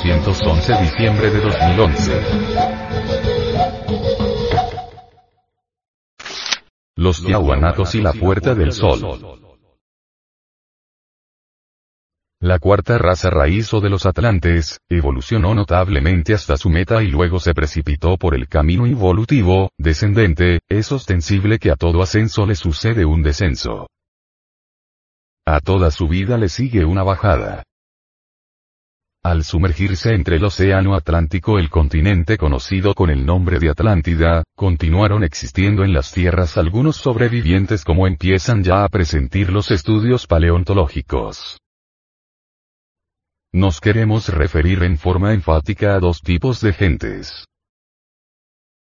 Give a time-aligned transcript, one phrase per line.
[0.00, 2.22] Edición 211 diciembre de 2011.
[6.96, 9.00] Los Tiahuanacos y la Puerta del Sol.
[12.40, 17.38] La cuarta raza raíz o de los atlantes, evolucionó notablemente hasta su meta y luego
[17.38, 23.04] se precipitó por el camino evolutivo, descendente, es ostensible que a todo ascenso le sucede
[23.04, 23.86] un descenso.
[25.46, 27.64] A toda su vida le sigue una bajada.
[29.22, 35.24] Al sumergirse entre el océano Atlántico el continente conocido con el nombre de Atlántida, continuaron
[35.24, 41.58] existiendo en las tierras algunos sobrevivientes como empiezan ya a presentir los estudios paleontológicos.
[43.52, 47.44] Nos queremos referir en forma enfática a dos tipos de gentes.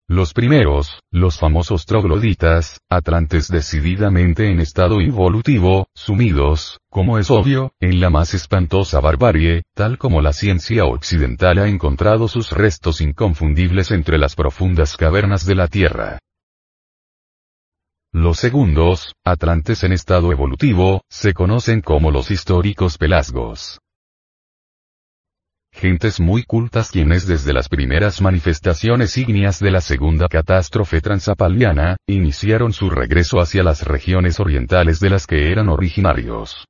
[0.09, 8.01] Los primeros, los famosos trogloditas, atlantes decididamente en estado evolutivo, sumidos, como es obvio, en
[8.01, 14.17] la más espantosa barbarie, tal como la ciencia occidental ha encontrado sus restos inconfundibles entre
[14.17, 16.19] las profundas cavernas de la Tierra.
[18.11, 23.79] Los segundos, atlantes en estado evolutivo, se conocen como los históricos pelasgos.
[25.73, 32.71] Gentes muy cultas quienes desde las primeras manifestaciones ígneas de la segunda catástrofe transapaliana, iniciaron
[32.71, 36.67] su regreso hacia las regiones orientales de las que eran originarios.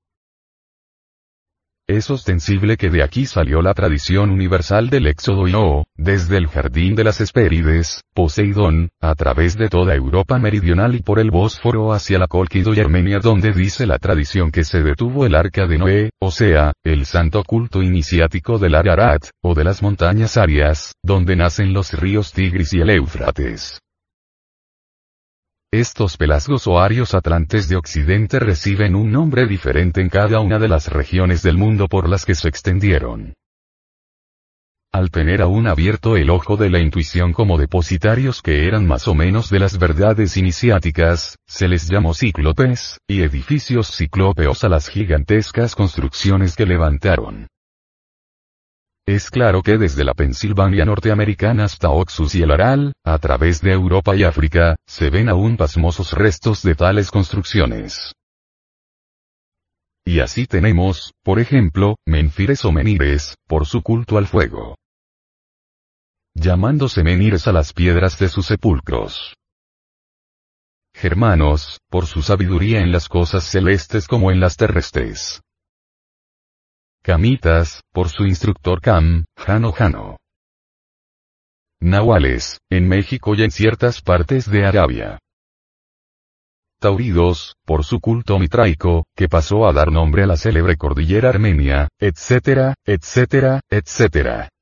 [1.88, 6.48] Es ostensible que de aquí salió la tradición universal del éxodo y o, desde el
[6.48, 11.92] jardín de las Hespérides, Poseidón, a través de toda Europa meridional y por el Bósforo
[11.92, 15.78] hacia la Colquido y Armenia donde dice la tradición que se detuvo el arca de
[15.78, 21.36] Noé, o sea, el santo culto iniciático del Ararat, o de las montañas Arias, donde
[21.36, 23.82] nacen los ríos Tigris y el Éufrates.
[25.74, 30.68] Estos pelasgos o arios atlantes de Occidente reciben un nombre diferente en cada una de
[30.68, 33.34] las regiones del mundo por las que se extendieron.
[34.92, 39.16] Al tener aún abierto el ojo de la intuición como depositarios que eran más o
[39.16, 45.74] menos de las verdades iniciáticas, se les llamó cíclopes, y edificios ciclópeos a las gigantescas
[45.74, 47.48] construcciones que levantaron.
[49.06, 53.74] Es claro que desde la Pensilvania norteamericana hasta Oxus y el Aral, a través de
[53.74, 58.14] Europa y África, se ven aún pasmosos restos de tales construcciones.
[60.06, 64.76] Y así tenemos, por ejemplo, Menfires o Menires, por su culto al fuego.
[66.34, 69.36] Llamándose Menires a las piedras de sus sepulcros.
[70.94, 75.42] Germanos, por su sabiduría en las cosas celestes como en las terrestres.
[77.06, 80.16] Camitas, por su instructor Cam, Jano Jano.
[81.82, 85.20] Nahuales, en México y en ciertas partes de Arabia.
[86.80, 91.90] Tauridos, por su culto mitraico, que pasó a dar nombre a la célebre cordillera armenia,
[92.00, 94.53] etcétera, etcétera, etcétera.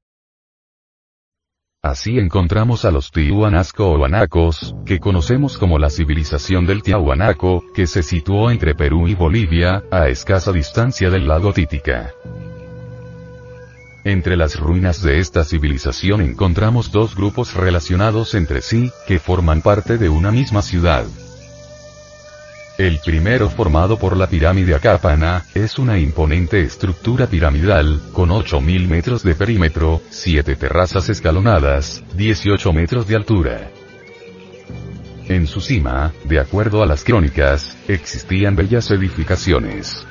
[1.83, 7.87] Así encontramos a los Tihuanasco o Anacos, que conocemos como la civilización del Tiahuanaco, que
[7.87, 12.11] se situó entre Perú y Bolivia, a escasa distancia del lago Títica.
[14.03, 19.97] Entre las ruinas de esta civilización encontramos dos grupos relacionados entre sí, que forman parte
[19.97, 21.05] de una misma ciudad.
[22.81, 29.21] El primero formado por la pirámide Acápana, es una imponente estructura piramidal, con 8.000 metros
[29.21, 33.69] de perímetro, 7 terrazas escalonadas, 18 metros de altura.
[35.27, 40.03] En su cima, de acuerdo a las crónicas, existían bellas edificaciones.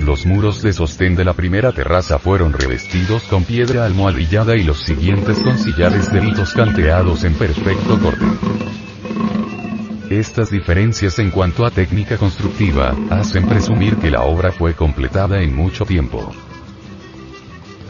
[0.00, 4.82] Los muros de sostén de la primera terraza fueron revestidos con piedra almohadillada y los
[4.82, 8.26] siguientes con sillares de hitos canteados en perfecto corte.
[10.18, 15.56] Estas diferencias en cuanto a técnica constructiva, hacen presumir que la obra fue completada en
[15.56, 16.30] mucho tiempo.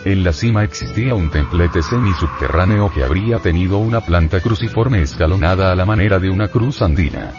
[0.04, 5.74] En la cima existía un templete semisubterráneo que habría tenido una planta cruciforme escalonada a
[5.74, 7.32] la manera de una cruz andina.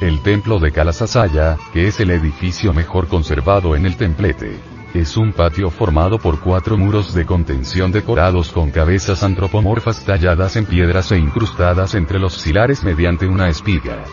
[0.00, 4.60] El templo de Calasasaya, que es el edificio mejor conservado en el templete,
[5.00, 10.64] es un patio formado por cuatro muros de contención decorados con cabezas antropomorfas talladas en
[10.64, 14.04] piedras e incrustadas entre los silares mediante una espiga.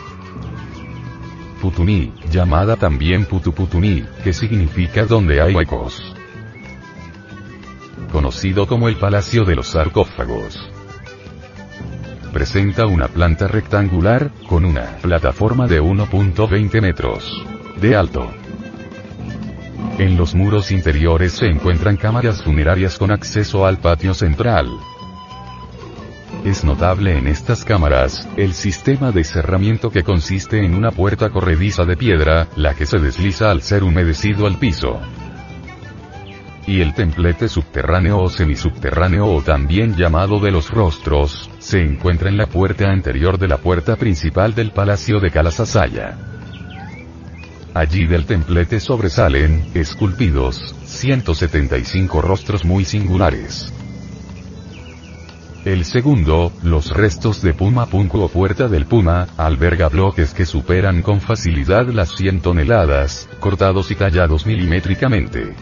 [1.60, 6.02] Putuni, llamada también Putuputuni, que significa donde hay huecos.
[8.12, 10.70] Conocido como el Palacio de los Sarcófagos.
[12.32, 17.44] Presenta una planta rectangular, con una plataforma de 1.20 metros
[17.80, 18.43] de alto.
[19.98, 24.68] En los muros interiores se encuentran cámaras funerarias con acceso al patio central.
[26.44, 31.84] Es notable en estas cámaras, el sistema de cerramiento que consiste en una puerta corrediza
[31.84, 35.00] de piedra, la que se desliza al ser humedecido al piso
[36.66, 42.36] y el templete subterráneo o semisubterráneo o también llamado de los rostros, se encuentra en
[42.36, 46.33] la puerta anterior de la puerta principal del palacio de Calasasaya.
[47.74, 53.72] Allí del templete sobresalen, esculpidos, 175 rostros muy singulares.
[55.64, 61.02] El segundo, los restos de Puma Punku o Puerta del Puma, alberga bloques que superan
[61.02, 65.56] con facilidad las 100 toneladas, cortados y tallados milimétricamente.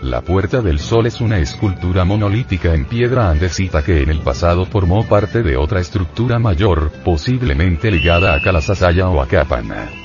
[0.00, 4.64] La Puerta del Sol es una escultura monolítica en piedra andesita que en el pasado
[4.64, 10.03] formó parte de otra estructura mayor, posiblemente ligada a Kalasasaya o a Kapana.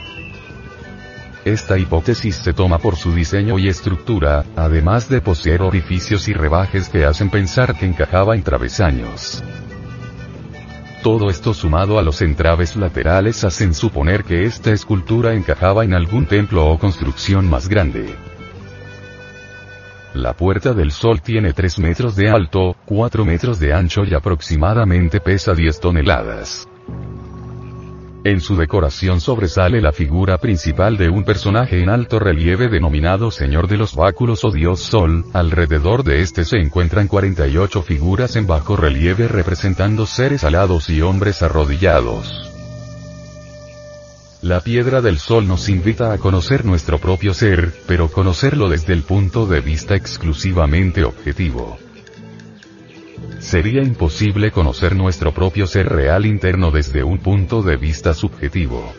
[1.49, 6.89] Esta hipótesis se toma por su diseño y estructura, además de poseer orificios y rebajes
[6.89, 9.43] que hacen pensar que encajaba en travesaños.
[11.01, 16.27] Todo esto sumado a los entraves laterales hacen suponer que esta escultura encajaba en algún
[16.27, 18.13] templo o construcción más grande.
[20.13, 25.19] La Puerta del Sol tiene 3 metros de alto, 4 metros de ancho y aproximadamente
[25.19, 26.68] pesa 10 toneladas.
[28.25, 33.69] En su decoración sobresale la figura principal de un personaje en alto relieve denominado Señor
[33.69, 38.75] de los Báculos o Dios Sol, alrededor de este se encuentran 48 figuras en bajo
[38.75, 42.49] relieve representando seres alados y hombres arrodillados.
[44.41, 49.03] La piedra del sol nos invita a conocer nuestro propio ser, pero conocerlo desde el
[49.03, 51.77] punto de vista exclusivamente objetivo.
[53.39, 58.93] Sería imposible conocer nuestro propio ser real interno desde un punto de vista subjetivo.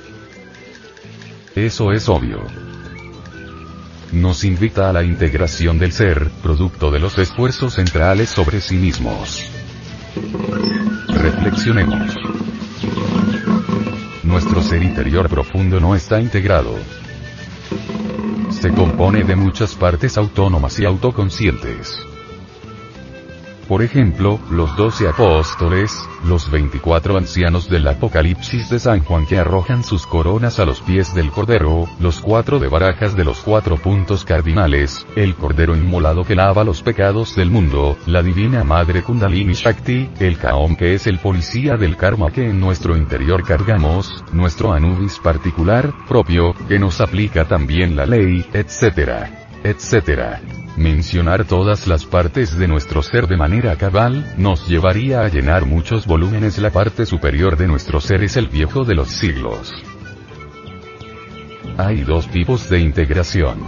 [1.54, 2.40] Eso es obvio.
[4.12, 9.44] Nos invita a la integración del ser, producto de los esfuerzos centrales sobre sí mismos.
[11.08, 12.16] Reflexionemos.
[14.24, 16.76] Nuestro ser interior profundo no está integrado.
[18.50, 22.09] Se compone de muchas partes autónomas y autoconscientes.
[23.70, 25.92] Por ejemplo, los doce apóstoles,
[26.24, 31.14] los veinticuatro ancianos del Apocalipsis de San Juan que arrojan sus coronas a los pies
[31.14, 36.34] del Cordero, los cuatro de barajas de los cuatro puntos cardinales, el Cordero inmolado que
[36.34, 41.20] lava los pecados del mundo, la Divina Madre Kundalini Shakti, el Kaom que es el
[41.20, 47.44] policía del karma que en nuestro interior cargamos, nuestro Anubis particular, propio, que nos aplica
[47.44, 49.30] también la ley, etc.
[49.62, 50.59] etc.
[50.76, 56.06] Mencionar todas las partes de nuestro ser de manera cabal, nos llevaría a llenar muchos
[56.06, 56.58] volúmenes.
[56.58, 59.72] La parte superior de nuestro ser es el viejo de los siglos.
[61.76, 63.58] Hay dos tipos de integración.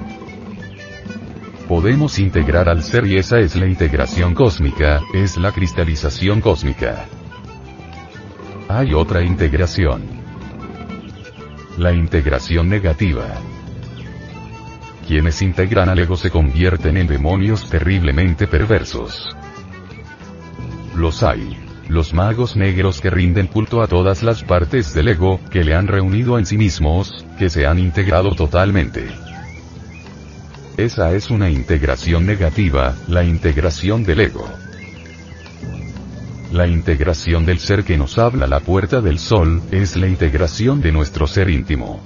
[1.68, 7.06] Podemos integrar al ser y esa es la integración cósmica, es la cristalización cósmica.
[8.68, 10.02] Hay otra integración.
[11.78, 13.26] La integración negativa.
[15.06, 19.36] Quienes integran al ego se convierten en demonios terriblemente perversos.
[20.96, 21.58] Los hay.
[21.88, 25.88] Los magos negros que rinden culto a todas las partes del ego, que le han
[25.88, 29.08] reunido en sí mismos, que se han integrado totalmente.
[30.76, 34.48] Esa es una integración negativa, la integración del ego.
[36.52, 40.92] La integración del ser que nos habla la puerta del sol, es la integración de
[40.92, 42.00] nuestro ser íntimo.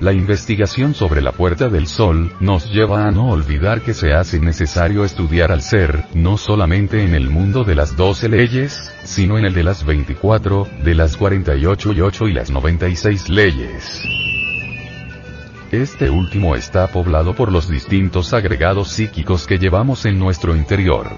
[0.00, 4.38] La investigación sobre la Puerta del Sol, nos lleva a no olvidar que se hace
[4.38, 9.46] necesario estudiar al ser, no solamente en el mundo de las 12 leyes, sino en
[9.46, 14.02] el de las 24, de las 48 y 8 y las 96 leyes.
[15.72, 21.10] Este último está poblado por los distintos agregados psíquicos que llevamos en nuestro interior.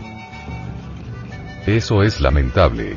[1.66, 2.96] Eso es lamentable.